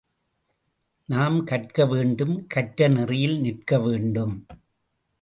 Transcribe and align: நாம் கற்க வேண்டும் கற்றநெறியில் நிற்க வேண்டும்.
நாம் 1.09 1.43
கற்க 1.43 1.85
வேண்டும் 1.85 2.47
கற்றநெறியில் 2.53 3.39
நிற்க 3.39 3.79
வேண்டும். 3.79 4.35